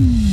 Mm-hmm. 0.00 0.29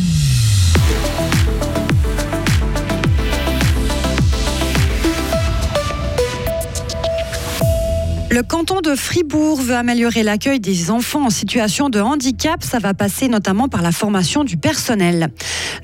Le 8.38 8.44
canton 8.44 8.82
de 8.82 8.94
Fribourg 8.94 9.60
veut 9.60 9.74
améliorer 9.74 10.22
l'accueil 10.22 10.60
des 10.60 10.92
enfants 10.92 11.26
en 11.26 11.32
situation 11.32 11.90
de 11.90 12.00
handicap. 12.00 12.64
Ça 12.64 12.78
va 12.78 12.94
passer 12.94 13.30
notamment 13.30 13.68
par 13.68 13.82
la 13.82 13.92
formation 13.92 14.44
du 14.44 14.58
personnel. 14.58 15.30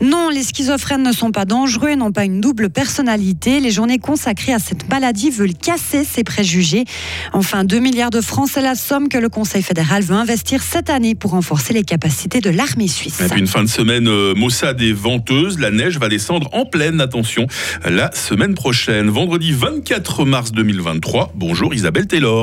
Non, 0.01 0.29
les 0.29 0.43
schizophrènes 0.43 1.01
ne 1.01 1.11
sont 1.11 1.31
pas 1.31 1.45
dangereux 1.45 1.89
et 1.89 1.95
n'ont 1.95 2.11
pas 2.11 2.25
une 2.25 2.41
double 2.41 2.69
personnalité. 2.69 3.59
Les 3.59 3.71
journées 3.71 3.97
consacrées 3.97 4.53
à 4.53 4.59
cette 4.59 4.87
maladie 4.87 5.31
veulent 5.31 5.55
casser 5.55 6.03
ces 6.03 6.23
préjugés. 6.23 6.85
Enfin, 7.33 7.63
2 7.63 7.79
milliards 7.79 8.11
de 8.11 8.21
francs, 8.21 8.47
c'est 8.53 8.61
la 8.61 8.75
somme 8.75 9.09
que 9.09 9.17
le 9.17 9.29
Conseil 9.29 9.63
fédéral 9.63 10.03
veut 10.03 10.13
investir 10.13 10.61
cette 10.61 10.91
année 10.91 11.15
pour 11.15 11.31
renforcer 11.31 11.73
les 11.73 11.83
capacités 11.83 12.39
de 12.39 12.51
l'armée 12.51 12.87
suisse. 12.87 13.19
Et 13.19 13.39
une 13.39 13.47
fin 13.47 13.63
de 13.63 13.69
semaine 13.69 14.07
euh, 14.07 14.35
et 14.79 14.93
venteuse. 14.93 15.57
La 15.57 15.71
neige 15.71 15.97
va 15.97 16.07
descendre 16.07 16.49
en 16.53 16.65
pleine 16.65 17.01
attention 17.01 17.47
la 17.83 18.11
semaine 18.13 18.53
prochaine. 18.53 19.09
Vendredi 19.09 19.53
24 19.53 20.23
mars 20.25 20.51
2023. 20.51 21.31
Bonjour 21.33 21.73
Isabelle 21.73 22.05
Taylor. 22.05 22.42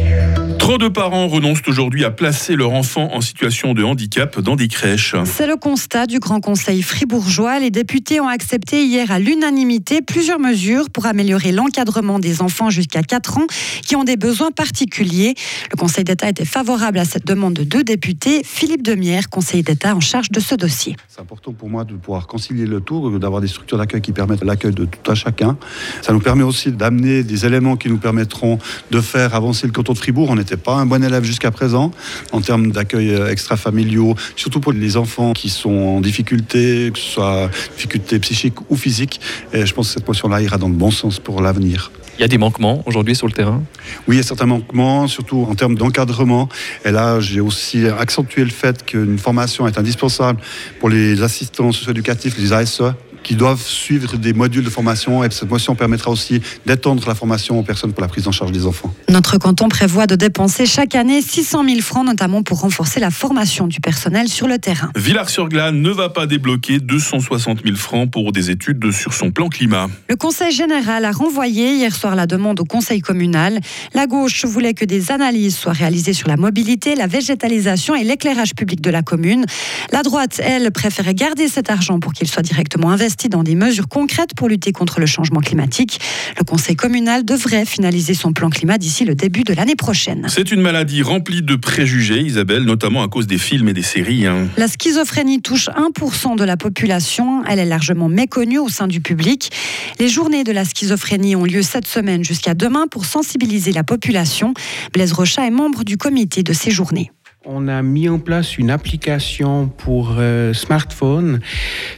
Trop 0.71 0.77
de 0.77 0.87
parents 0.87 1.27
renoncent 1.27 1.67
aujourd'hui 1.67 2.05
à 2.05 2.11
placer 2.11 2.55
leur 2.55 2.71
enfant 2.71 3.13
en 3.13 3.19
situation 3.19 3.73
de 3.73 3.83
handicap 3.83 4.39
dans 4.39 4.55
des 4.55 4.69
crèches. 4.69 5.17
C'est 5.25 5.45
le 5.45 5.57
constat 5.57 6.05
du 6.05 6.19
Grand 6.19 6.39
Conseil 6.39 6.81
fribourgeois. 6.81 7.59
Les 7.59 7.71
députés 7.71 8.21
ont 8.21 8.29
accepté 8.29 8.85
hier 8.85 9.11
à 9.11 9.19
l'unanimité 9.19 10.01
plusieurs 10.01 10.39
mesures 10.39 10.89
pour 10.89 11.07
améliorer 11.07 11.51
l'encadrement 11.51 12.19
des 12.19 12.41
enfants 12.41 12.69
jusqu'à 12.69 13.03
4 13.03 13.39
ans 13.39 13.47
qui 13.85 13.97
ont 13.97 14.05
des 14.05 14.15
besoins 14.15 14.51
particuliers. 14.51 15.35
Le 15.71 15.75
Conseil 15.75 16.05
d'État 16.05 16.29
était 16.29 16.45
favorable 16.45 16.99
à 16.99 17.03
cette 17.03 17.27
demande 17.27 17.55
de 17.55 17.65
deux 17.65 17.83
députés. 17.83 18.41
Philippe 18.45 18.81
Demière, 18.81 19.29
conseiller 19.29 19.63
d'État 19.63 19.93
en 19.93 19.99
charge 19.99 20.31
de 20.31 20.39
ce 20.39 20.55
dossier. 20.55 20.95
C'est 21.09 21.19
important 21.19 21.51
pour 21.51 21.69
moi 21.69 21.83
de 21.83 21.95
pouvoir 21.95 22.27
concilier 22.27 22.65
le 22.65 22.79
tour, 22.79 23.11
d'avoir 23.19 23.41
des 23.41 23.49
structures 23.49 23.77
d'accueil 23.77 23.99
qui 23.99 24.13
permettent 24.13 24.45
l'accueil 24.45 24.73
de 24.73 24.85
tout 24.85 25.11
à 25.11 25.15
chacun. 25.15 25.57
Ça 26.01 26.13
nous 26.13 26.21
permet 26.21 26.43
aussi 26.43 26.71
d'amener 26.71 27.23
des 27.23 27.45
éléments 27.45 27.75
qui 27.75 27.89
nous 27.89 27.97
permettront 27.97 28.57
de 28.89 29.01
faire 29.01 29.35
avancer 29.35 29.67
le 29.67 29.73
canton 29.73 29.91
de 29.91 29.97
Fribourg. 29.97 30.29
On 30.29 30.37
n'était 30.37 30.60
pas 30.61 30.75
un 30.75 30.85
bon 30.85 31.03
élève 31.03 31.23
jusqu'à 31.23 31.51
présent 31.51 31.91
en 32.31 32.41
termes 32.41 32.71
d'accueil 32.71 33.11
euh, 33.11 33.31
extra-familiaux, 33.31 34.15
surtout 34.35 34.59
pour 34.59 34.71
les 34.71 34.97
enfants 34.97 35.33
qui 35.33 35.49
sont 35.49 35.69
en 35.69 36.01
difficulté, 36.01 36.91
que 36.93 36.99
ce 36.99 37.11
soit 37.11 37.49
difficulté 37.75 38.19
psychique 38.19 38.55
ou 38.69 38.75
physique. 38.75 39.19
Et 39.53 39.65
je 39.65 39.73
pense 39.73 39.87
que 39.87 39.93
cette 39.93 40.07
motion-là 40.07 40.41
ira 40.41 40.57
dans 40.57 40.69
le 40.69 40.75
bon 40.75 40.91
sens 40.91 41.19
pour 41.19 41.41
l'avenir. 41.41 41.91
Il 42.17 42.21
y 42.21 42.25
a 42.25 42.27
des 42.27 42.37
manquements 42.37 42.83
aujourd'hui 42.85 43.15
sur 43.15 43.25
le 43.25 43.33
terrain? 43.33 43.63
Oui, 44.07 44.15
il 44.15 44.17
y 44.17 44.19
a 44.19 44.23
certains 44.23 44.45
manquements, 44.45 45.07
surtout 45.07 45.47
en 45.49 45.55
termes 45.55 45.75
d'encadrement. 45.75 46.49
Et 46.85 46.91
là, 46.91 47.19
j'ai 47.19 47.39
aussi 47.39 47.87
accentué 47.87 48.43
le 48.43 48.51
fait 48.51 48.85
qu'une 48.85 49.17
formation 49.17 49.65
est 49.67 49.77
indispensable 49.77 50.39
pour 50.79 50.89
les 50.89 51.23
assistants 51.23 51.71
socio-éducatifs, 51.71 52.37
les 52.37 52.53
ASE, 52.53 52.83
qui 53.23 53.35
doivent 53.35 53.61
suivre 53.61 54.17
des 54.17 54.33
modules 54.33 54.63
de 54.63 54.69
formation 54.69 55.23
et 55.23 55.29
cette 55.31 55.49
motion 55.49 55.75
permettra 55.75 56.11
aussi 56.11 56.41
d'étendre 56.65 57.07
la 57.07 57.15
formation 57.15 57.59
aux 57.59 57.63
personnes 57.63 57.93
pour 57.93 58.01
la 58.01 58.07
prise 58.07 58.27
en 58.27 58.31
charge 58.31 58.51
des 58.51 58.65
enfants. 58.65 58.93
Notre 59.09 59.37
canton 59.37 59.69
prévoit 59.69 60.07
de 60.07 60.15
dépenser 60.15 60.65
chaque 60.65 60.95
année 60.95 61.21
600 61.21 61.65
000 61.67 61.81
francs, 61.81 62.05
notamment 62.05 62.43
pour 62.43 62.61
renforcer 62.61 62.99
la 62.99 63.11
formation 63.11 63.67
du 63.67 63.79
personnel 63.79 64.27
sur 64.27 64.47
le 64.47 64.57
terrain. 64.57 64.91
Villars-sur-Glane 64.95 65.81
ne 65.81 65.89
va 65.89 66.09
pas 66.09 66.25
débloquer 66.25 66.79
260 66.79 67.59
000 67.63 67.75
francs 67.75 68.09
pour 68.09 68.31
des 68.31 68.49
études 68.49 68.91
sur 68.91 69.13
son 69.13 69.31
plan 69.31 69.49
climat. 69.49 69.87
Le 70.09 70.15
Conseil 70.15 70.51
général 70.51 71.05
a 71.05 71.11
renvoyé 71.11 71.75
hier 71.75 71.93
soir 71.95 72.15
la 72.15 72.27
demande 72.27 72.59
au 72.59 72.65
Conseil 72.65 73.01
communal. 73.01 73.59
La 73.93 74.07
gauche 74.07 74.45
voulait 74.45 74.73
que 74.73 74.85
des 74.85 75.11
analyses 75.11 75.57
soient 75.57 75.73
réalisées 75.73 76.13
sur 76.13 76.27
la 76.27 76.37
mobilité, 76.37 76.95
la 76.95 77.07
végétalisation 77.07 77.95
et 77.95 78.03
l'éclairage 78.03 78.55
public 78.55 78.81
de 78.81 78.89
la 78.89 79.01
commune. 79.01 79.45
La 79.91 80.01
droite, 80.03 80.41
elle, 80.43 80.71
préférait 80.71 81.13
garder 81.13 81.47
cet 81.47 81.69
argent 81.69 81.99
pour 81.99 82.13
qu'il 82.13 82.27
soit 82.27 82.41
directement 82.41 82.89
investi 82.89 83.10
dans 83.29 83.43
des 83.43 83.55
mesures 83.55 83.87
concrètes 83.87 84.31
pour 84.35 84.47
lutter 84.47 84.71
contre 84.71 84.99
le 84.99 85.05
changement 85.05 85.39
climatique. 85.39 85.99
Le 86.37 86.43
conseil 86.43 86.75
communal 86.75 87.25
devrait 87.25 87.65
finaliser 87.65 88.13
son 88.13 88.33
plan 88.33 88.49
climat 88.49 88.77
d'ici 88.77 89.05
le 89.05 89.15
début 89.15 89.43
de 89.43 89.53
l'année 89.53 89.75
prochaine. 89.75 90.25
C'est 90.29 90.51
une 90.51 90.61
maladie 90.61 91.01
remplie 91.01 91.41
de 91.41 91.55
préjugés, 91.55 92.21
Isabelle, 92.21 92.63
notamment 92.63 93.03
à 93.03 93.07
cause 93.07 93.27
des 93.27 93.37
films 93.37 93.69
et 93.69 93.73
des 93.73 93.81
séries. 93.81 94.25
Hein. 94.25 94.47
La 94.57 94.67
schizophrénie 94.67 95.41
touche 95.41 95.69
1% 95.69 96.35
de 96.37 96.43
la 96.43 96.57
population. 96.57 97.43
Elle 97.45 97.59
est 97.59 97.65
largement 97.65 98.09
méconnue 98.09 98.59
au 98.59 98.69
sein 98.69 98.87
du 98.87 99.01
public. 99.01 99.51
Les 99.99 100.07
journées 100.07 100.43
de 100.43 100.51
la 100.51 100.65
schizophrénie 100.65 101.35
ont 101.35 101.45
lieu 101.45 101.61
cette 101.61 101.87
semaine 101.87 102.23
jusqu'à 102.23 102.53
demain 102.53 102.87
pour 102.89 103.05
sensibiliser 103.05 103.71
la 103.71 103.83
population. 103.83 104.53
Blaise 104.93 105.13
Rochat 105.13 105.45
est 105.45 105.51
membre 105.51 105.83
du 105.83 105.97
comité 105.97 106.43
de 106.43 106.53
ces 106.53 106.71
journées. 106.71 107.11
On 107.43 107.67
a 107.67 107.81
mis 107.81 108.07
en 108.07 108.19
place 108.19 108.59
une 108.59 108.69
application 108.69 109.67
pour 109.67 110.17
euh, 110.19 110.53
smartphone 110.53 111.39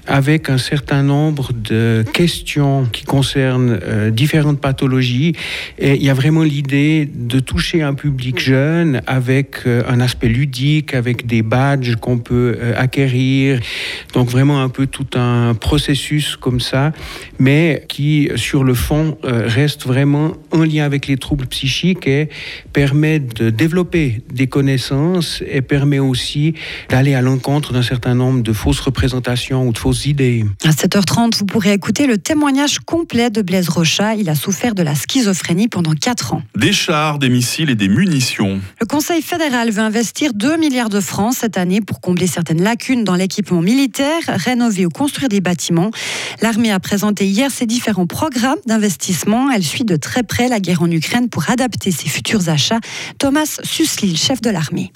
avec 0.07 0.49
un 0.49 0.57
certain 0.57 1.03
nombre 1.03 1.51
de 1.51 2.05
questions 2.13 2.85
qui 2.85 3.03
concernent 3.03 3.77
euh, 3.83 4.09
différentes 4.09 4.61
pathologies. 4.61 5.35
Et 5.77 5.95
il 5.95 6.01
y 6.01 6.09
a 6.09 6.13
vraiment 6.13 6.43
l'idée 6.43 7.09
de 7.13 7.41
toucher 7.41 7.81
un 7.81 7.93
public 7.93 8.39
jeune 8.39 9.01
avec 9.05 9.67
euh, 9.67 9.83
un 9.89 9.99
aspect 9.99 10.29
ludique, 10.29 10.93
avec 10.93 11.25
des 11.25 11.41
badges 11.41 11.97
qu'on 11.97 12.19
peut 12.19 12.57
acquérir. 12.77 13.59
Donc 14.13 14.29
vraiment 14.29 14.61
un 14.61 14.69
peu 14.69 14.87
tout 14.87 15.07
un 15.15 15.55
processus 15.55 16.37
comme 16.37 16.61
ça, 16.61 16.93
mais 17.37 17.83
qui 17.89 18.29
sur 18.37 18.63
le 18.63 18.73
fond 18.73 19.17
reste 19.23 19.85
vraiment 19.85 20.37
en 20.51 20.63
lien 20.63 20.85
avec 20.85 21.07
les 21.07 21.17
troubles 21.17 21.47
psychiques 21.47 22.07
et 22.07 22.29
permet 22.71 23.19
de 23.19 23.49
développer 23.49 24.21
des 24.33 24.47
connaissances 24.47 25.32
et 25.45 25.61
permet 25.61 25.99
aussi 25.99 26.53
d'aller 26.89 27.15
à 27.15 27.21
l'encontre 27.21 27.73
d'un 27.73 27.81
certain 27.81 28.15
nombre 28.15 28.43
de 28.43 28.53
fausses 28.53 28.79
représentations 28.79 29.67
ou 29.67 29.73
de 29.73 29.77
fausses 29.77 30.05
idées. 30.05 30.45
À 30.63 30.69
7h30, 30.69 31.37
vous 31.39 31.45
pourrez 31.45 31.73
écouter 31.73 32.07
le 32.07 32.17
témoignage 32.17 32.79
complet 32.79 33.29
de 33.29 33.41
Blaise 33.41 33.69
Rochat. 33.69 34.15
Il 34.15 34.29
a 34.29 34.35
souffert 34.35 34.75
de 34.75 34.83
la 34.83 34.95
schizophrénie 34.95 35.67
pendant 35.67 35.93
4 35.93 36.33
ans. 36.33 36.43
Des 36.55 36.73
chars, 36.73 37.19
des 37.19 37.29
missiles 37.29 37.69
et 37.69 37.75
des 37.75 37.87
munitions. 37.87 38.61
Le 38.79 38.85
Conseil 38.85 39.21
fédéral 39.21 39.71
veut 39.71 39.81
investir 39.81 40.33
2 40.33 40.57
milliards 40.57 40.89
de 40.89 40.99
francs 40.99 41.33
cette 41.33 41.57
année 41.57 41.81
pour 41.81 42.01
combler 42.01 42.27
certaines 42.27 42.61
lacunes 42.61 43.03
dans 43.03 43.15
l'équipement 43.15 43.61
militaire, 43.61 44.21
rénover 44.27 44.85
ou 44.85 44.89
construire 44.89 45.29
des 45.29 45.41
bâtiments. 45.41 45.91
L'armée 46.41 46.71
a 46.71 46.79
présenté 46.79 47.25
hier 47.25 47.51
ses 47.51 47.65
différents 47.65 48.07
programmes 48.07 48.59
d'investissement. 48.65 49.49
Elle 49.51 49.63
suit 49.63 49.85
de 49.85 49.95
très 49.95 50.23
près 50.23 50.47
la 50.47 50.59
guerre 50.59 50.81
en 50.81 50.91
Ukraine 50.91 51.29
pour 51.29 51.49
adapter 51.49 51.91
ses 51.91 52.09
futurs 52.09 52.49
achats. 52.49 52.79
Thomas 53.17 53.59
Susli, 53.63 54.15
chef 54.15 54.41
de 54.41 54.49
l'armée. 54.49 54.91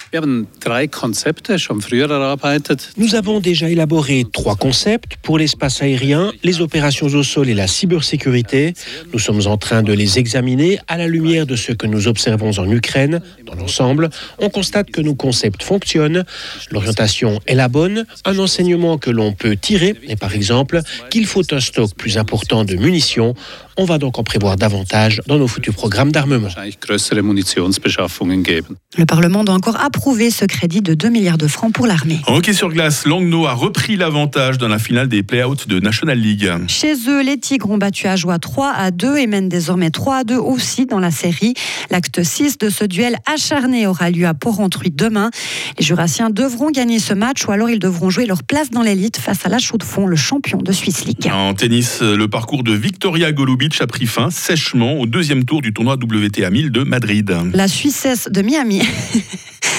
Nous 2.96 3.14
avons 3.14 3.40
déjà 3.40 3.70
élaboré 3.70 4.24
trois 4.32 4.56
concepts 4.56 5.16
pour 5.22 5.38
l'espace 5.38 5.82
aérien, 5.82 6.32
les 6.42 6.60
opérations 6.60 7.06
au 7.06 7.22
sol 7.22 7.48
et 7.48 7.54
la 7.54 7.66
cybersécurité. 7.66 8.74
Nous 9.12 9.18
sommes 9.18 9.46
en 9.46 9.56
train 9.56 9.82
de 9.82 9.92
les 9.92 10.18
examiner 10.18 10.78
à 10.88 10.96
la 10.96 11.06
lumière 11.06 11.46
de 11.46 11.56
ce 11.56 11.72
que 11.72 11.86
nous 11.86 12.08
observons 12.08 12.58
en 12.58 12.70
Ukraine. 12.70 13.20
Dans 13.46 13.54
l'ensemble, 13.54 14.10
on 14.38 14.50
constate 14.50 14.90
que 14.90 15.00
nos 15.00 15.14
concepts 15.14 15.62
fonctionnent. 15.62 16.24
L'orientation 16.70 17.40
est 17.46 17.54
la 17.54 17.68
bonne. 17.68 18.04
Un 18.24 18.38
enseignement 18.38 18.98
que 18.98 19.10
l'on 19.10 19.32
peut 19.32 19.56
tirer 19.56 19.94
est 20.08 20.16
par 20.16 20.34
exemple 20.34 20.80
qu'il 21.10 21.26
faut 21.26 21.42
un 21.52 21.60
stock 21.60 21.94
plus 21.94 22.18
important 22.18 22.64
de 22.64 22.74
munitions. 22.74 23.34
On 23.80 23.84
va 23.84 23.98
donc 23.98 24.18
en 24.18 24.24
prévoir 24.24 24.56
davantage 24.56 25.22
dans 25.28 25.38
nos 25.38 25.46
futurs 25.46 25.74
programmes 25.74 26.10
d'armement. 26.10 26.48
Le 28.96 29.06
Parlement 29.06 29.44
doit 29.44 29.54
encore 29.54 29.80
approuver 29.80 30.17
ce 30.18 30.44
crédit 30.44 30.82
de 30.82 30.94
2 30.94 31.08
milliards 31.08 31.38
de 31.38 31.46
francs 31.46 31.72
pour 31.72 31.86
l'armée. 31.86 32.20
En 32.26 32.34
hockey 32.36 32.52
sur 32.52 32.68
glace, 32.70 33.06
Langnau 33.06 33.46
a 33.46 33.52
repris 33.52 33.96
l'avantage 33.96 34.58
dans 34.58 34.68
la 34.68 34.78
finale 34.78 35.08
des 35.08 35.22
play-outs 35.22 35.68
de 35.68 35.78
National 35.78 36.18
League. 36.18 36.50
Chez 36.66 36.94
eux, 37.08 37.22
les 37.22 37.38
Tigres 37.38 37.70
ont 37.70 37.78
battu 37.78 38.08
à 38.08 38.16
joie 38.16 38.38
3 38.38 38.72
à 38.72 38.90
2 38.90 39.16
et 39.18 39.26
mènent 39.26 39.48
désormais 39.48 39.90
3 39.90 40.16
à 40.16 40.24
2 40.24 40.36
aussi 40.36 40.86
dans 40.86 40.98
la 40.98 41.10
série. 41.10 41.54
L'acte 41.90 42.22
6 42.22 42.58
de 42.58 42.68
ce 42.68 42.84
duel 42.84 43.16
acharné 43.32 43.86
aura 43.86 44.10
lieu 44.10 44.26
à 44.26 44.34
Porrentruy 44.34 44.90
demain. 44.90 45.30
Les 45.78 45.84
Jurassiens 45.84 46.30
devront 46.30 46.70
gagner 46.70 46.98
ce 46.98 47.14
match 47.14 47.46
ou 47.46 47.52
alors 47.52 47.70
ils 47.70 47.78
devront 47.78 48.10
jouer 48.10 48.26
leur 48.26 48.42
place 48.42 48.70
dans 48.70 48.82
l'élite 48.82 49.18
face 49.18 49.46
à 49.46 49.48
la 49.48 49.58
Chaux-de-Fonds, 49.58 50.06
le 50.06 50.16
champion 50.16 50.58
de 50.58 50.72
Swiss 50.72 51.04
League. 51.04 51.30
En 51.32 51.54
tennis, 51.54 52.00
le 52.02 52.26
parcours 52.26 52.64
de 52.64 52.72
Victoria 52.72 53.30
Golubic 53.32 53.80
a 53.80 53.86
pris 53.86 54.06
fin 54.06 54.30
sèchement 54.30 54.98
au 54.98 55.06
deuxième 55.06 55.44
tour 55.44 55.62
du 55.62 55.72
tournoi 55.72 55.94
WTA 55.94 56.50
1000 56.50 56.72
de 56.72 56.82
Madrid. 56.82 57.32
La 57.52 57.68
Suissesse 57.68 58.28
de 58.30 58.42
Miami 58.42 58.82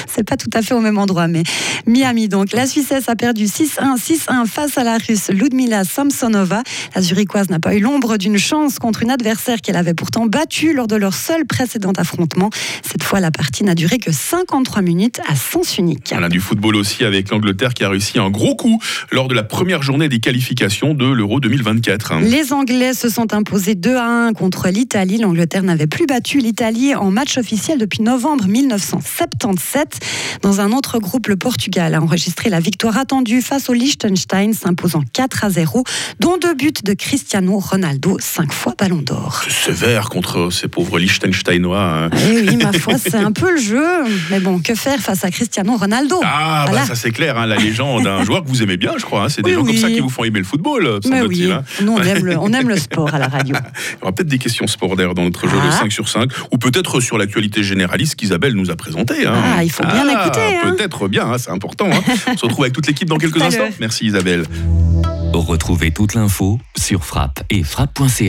c'est 0.07 0.23
pas 0.29 0.37
tout 0.37 0.49
à 0.53 0.61
fait 0.61 0.75
au 0.75 0.79
même 0.79 0.99
endroit, 0.99 1.27
mais 1.27 1.41
Miami 1.87 2.27
donc. 2.27 2.51
La 2.53 2.67
Suissesse 2.67 3.09
a 3.09 3.15
perdu 3.15 3.45
6-1, 3.45 3.97
6-1 3.97 4.45
face 4.45 4.77
à 4.77 4.83
la 4.83 4.97
Russe 4.99 5.29
Ludmila 5.29 5.83
Samsonova. 5.83 6.61
La 6.93 7.01
Zurichoise 7.01 7.49
n'a 7.49 7.59
pas 7.59 7.73
eu 7.73 7.79
l'ombre 7.79 8.17
d'une 8.17 8.37
chance 8.37 8.77
contre 8.77 9.01
une 9.01 9.09
adversaire 9.09 9.59
qu'elle 9.61 9.75
avait 9.75 9.95
pourtant 9.95 10.27
battue 10.27 10.73
lors 10.73 10.85
de 10.85 10.95
leur 10.95 11.15
seul 11.15 11.45
précédent 11.45 11.93
affrontement. 11.97 12.51
Cette 12.83 13.01
fois, 13.01 13.19
la 13.19 13.31
partie 13.31 13.63
n'a 13.63 13.73
duré 13.73 13.97
que 13.97 14.11
53 14.11 14.83
minutes 14.83 15.19
à 15.27 15.35
sens 15.35 15.79
unique. 15.79 16.13
On 16.15 16.21
a 16.21 16.29
du 16.29 16.39
football 16.39 16.75
aussi 16.75 17.03
avec 17.05 17.31
l'Angleterre 17.31 17.73
qui 17.73 17.83
a 17.83 17.89
réussi 17.89 18.19
un 18.19 18.29
gros 18.29 18.55
coup 18.55 18.79
lors 19.11 19.27
de 19.27 19.33
la 19.33 19.43
première 19.43 19.81
journée 19.81 20.09
des 20.09 20.19
qualifications 20.19 20.93
de 20.93 21.11
l'Euro 21.11 21.39
2024. 21.39 22.19
Les 22.21 22.53
Anglais 22.53 22.93
se 22.93 23.09
sont 23.09 23.33
imposés 23.33 23.73
2 23.73 23.95
à 23.95 24.05
1 24.27 24.33
contre 24.33 24.69
l'Italie. 24.69 25.17
L'Angleterre 25.17 25.63
n'avait 25.63 25.87
plus 25.87 26.05
battu 26.05 26.37
l'Italie 26.37 26.93
en 26.93 27.09
match 27.09 27.39
officiel 27.39 27.79
depuis 27.79 28.03
novembre 28.03 28.45
1977. 28.45 29.99
Dans 30.41 30.61
un 30.61 30.71
autre 30.71 30.99
groupe, 30.99 31.27
le 31.27 31.35
Portugal 31.35 31.95
a 31.95 32.01
enregistré 32.01 32.49
la 32.49 32.59
victoire 32.59 32.97
attendue 32.97 33.41
face 33.41 33.69
au 33.69 33.73
Liechtenstein, 33.73 34.53
s'imposant 34.53 35.03
4 35.13 35.43
à 35.45 35.49
0, 35.49 35.83
dont 36.19 36.37
deux 36.37 36.53
buts 36.55 36.71
de 36.83 36.93
Cristiano 36.93 37.57
Ronaldo, 37.59 38.17
cinq 38.19 38.51
fois 38.53 38.73
ballon 38.77 39.01
d'or. 39.01 39.41
C'est 39.47 39.71
sévère 39.71 40.09
contre 40.09 40.49
ces 40.51 40.67
pauvres 40.67 40.99
Liechtensteinois. 40.99 41.79
hein. 41.81 42.09
Eh 42.29 42.41
oui, 42.49 42.57
ma 42.57 42.71
foi, 42.73 42.95
c'est 42.97 43.15
un 43.15 43.31
peu 43.31 43.51
le 43.53 43.61
jeu. 43.61 43.85
Mais 44.31 44.39
bon, 44.39 44.59
que 44.59 44.75
faire 44.75 44.99
face 44.99 45.23
à 45.25 45.31
Cristiano 45.31 45.75
Ronaldo? 45.77 46.19
Ah, 46.23 46.63
bah 46.65 46.71
Voilà. 46.71 46.85
ça 46.85 46.95
c'est 46.95 47.11
clair, 47.11 47.37
hein, 47.37 47.45
la 47.45 47.55
légende, 47.57 48.07
un 48.07 48.23
joueur 48.23 48.43
que 48.43 48.49
vous 48.49 48.61
aimez 48.63 48.77
bien, 48.77 48.93
je 48.97 49.05
crois. 49.05 49.23
hein. 49.25 49.29
C'est 49.29 49.41
des 49.41 49.51
Oui, 49.51 49.55
gens 49.57 49.65
comme 49.65 49.77
ça 49.77 49.89
qui 49.89 49.99
vous 49.99 50.09
font 50.09 50.23
aimer 50.23 50.39
le 50.39 50.45
football, 50.45 50.99
Mais 51.05 51.19
semble-t-il. 51.19 51.47
oui, 51.47 51.51
hein. 51.51 51.63
nous 51.81 51.93
on 51.93 52.01
aime, 52.01 52.25
le, 52.25 52.37
on 52.37 52.51
aime 52.53 52.69
le 52.69 52.77
sport 52.77 53.13
à 53.13 53.19
la 53.19 53.27
radio. 53.27 53.55
Il 53.93 53.99
y 53.99 54.01
aura 54.03 54.11
peut-être 54.11 54.27
des 54.27 54.37
questions 54.37 54.67
sport 54.67 54.95
d'ailleurs 54.95 55.15
dans 55.15 55.23
notre 55.23 55.47
jeu 55.47 55.55
de 55.57 55.61
Ah. 55.69 55.77
5 55.79 55.91
sur 55.91 56.07
5, 56.09 56.29
ou 56.51 56.57
peut-être 56.57 56.99
sur 57.01 57.17
l'actualité 57.17 57.63
généraliste 57.63 58.15
qu'Isabelle 58.15 58.53
nous 58.53 58.71
a 58.71 58.75
présentée. 58.75 59.25
hein. 59.25 59.33
Ah, 59.57 59.63
il 59.63 59.71
faut 59.71 59.83
bien 59.83 60.03
écouter, 60.11 60.57
hein. 60.63 60.75
Peut-être 60.75 61.07
bien, 61.07 61.31
hein, 61.31 61.37
c'est 61.37 61.51
important. 61.51 61.87
hein. 61.91 62.01
On 62.33 62.37
se 62.37 62.45
retrouve 62.45 62.63
avec 62.63 62.73
toute 62.73 62.87
l'équipe 62.87 63.07
dans 63.07 63.17
quelques 63.17 63.41
instants. 63.41 63.69
Merci 63.79 64.05
Isabelle. 64.05 64.43
Retrouvez 65.33 65.91
toute 65.91 66.15
l'info 66.15 66.59
sur 66.77 67.05
frappe 67.05 67.43
et 67.49 67.63
frappe.ch. 67.63 68.19